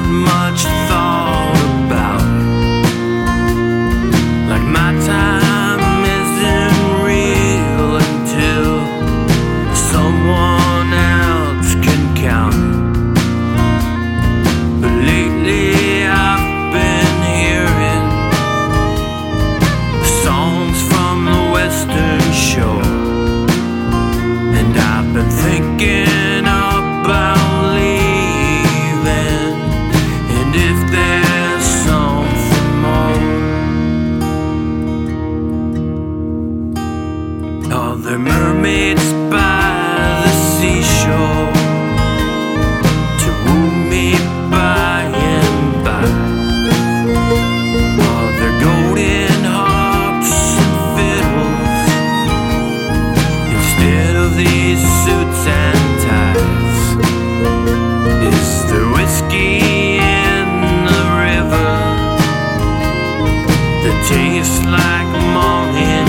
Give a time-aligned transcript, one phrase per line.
[0.00, 0.81] much
[55.04, 56.80] suits and ties?
[58.30, 60.48] Is the whiskey in
[60.90, 61.72] the river
[63.82, 66.01] that tastes like morning?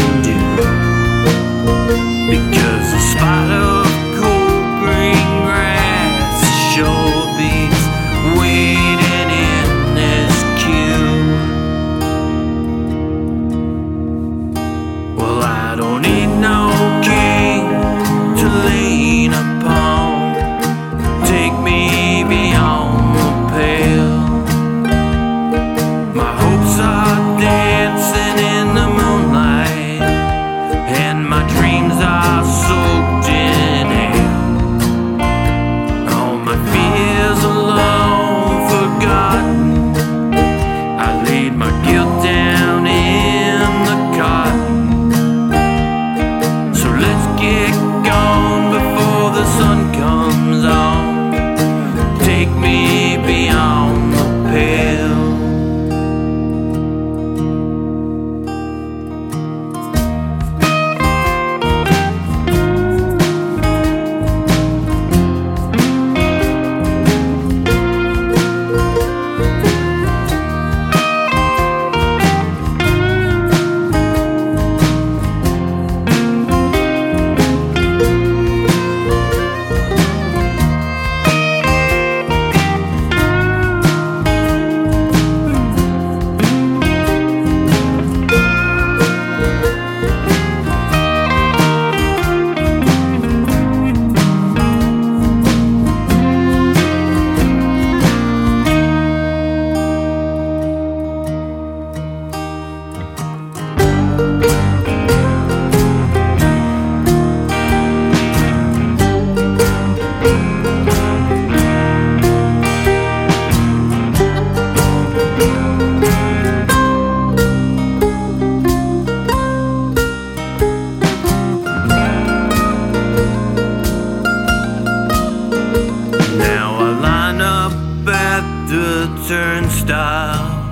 [129.28, 130.72] turnstile,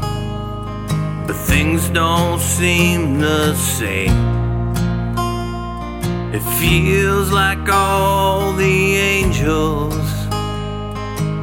[1.26, 4.12] but things don't seem the same.
[6.34, 10.12] It feels like all the angels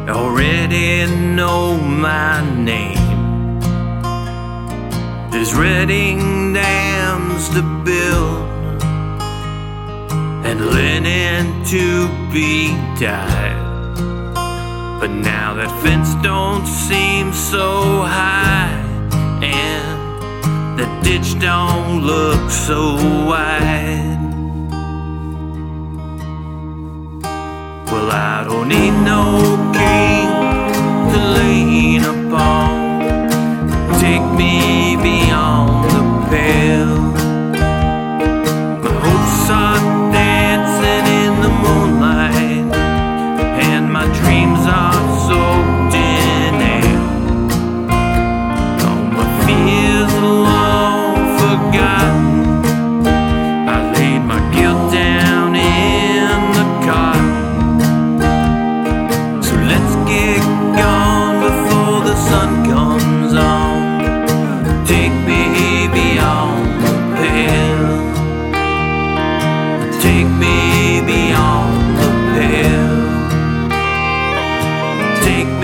[0.09, 3.61] already know my name.
[5.31, 8.83] There's redding dams to build
[10.45, 13.68] and linen to be dyed.
[15.01, 18.75] But now that fence don't seem so high,
[19.43, 24.19] and the ditch don't look so wide.
[27.91, 29.23] Well, I don't need no
[29.73, 30.29] king
[31.13, 32.69] to lean upon.
[34.01, 34.68] Take me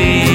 [0.05, 0.34] me.